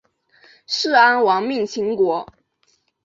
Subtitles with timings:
[0.65, 2.27] 士鞅亡命秦国。